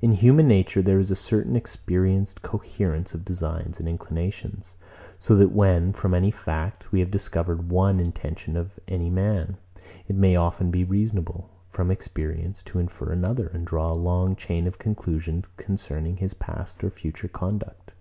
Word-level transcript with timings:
In 0.00 0.10
human 0.10 0.48
nature, 0.48 0.82
there 0.82 0.98
is 0.98 1.12
a 1.12 1.14
certain 1.14 1.54
experienced 1.54 2.42
coherence 2.42 3.14
of 3.14 3.24
designs 3.24 3.78
and 3.78 3.88
inclinations; 3.88 4.74
so 5.18 5.36
that 5.36 5.52
when, 5.52 5.92
from 5.92 6.14
any 6.14 6.32
fact, 6.32 6.90
we 6.90 6.98
have 6.98 7.12
discovered 7.12 7.68
one 7.70 8.00
intention 8.00 8.56
of 8.56 8.72
any 8.88 9.08
man, 9.08 9.56
it 10.08 10.16
may 10.16 10.34
often 10.34 10.72
be 10.72 10.82
reasonable, 10.82 11.48
from 11.70 11.92
experience, 11.92 12.60
to 12.64 12.80
infer 12.80 13.12
another, 13.12 13.46
and 13.54 13.64
draw 13.64 13.92
a 13.92 13.94
long 13.94 14.34
chain 14.34 14.66
of 14.66 14.80
conclusions 14.80 15.46
concerning 15.56 16.16
his 16.16 16.34
past 16.34 16.82
or 16.82 16.90
future 16.90 17.28
conduct. 17.28 17.94